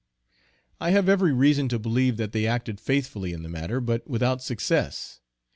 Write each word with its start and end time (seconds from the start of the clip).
I 0.79 0.89
have 0.89 1.07
every 1.07 1.31
reason 1.31 1.69
to 1.69 1.77
believe 1.77 2.17
that 2.17 2.31
they 2.31 2.47
acted 2.47 2.81
faithfully 2.81 3.33
in 3.33 3.43
the 3.43 3.49
matter, 3.49 3.79
but 3.79 4.07
without 4.07 4.41
success. 4.41 5.19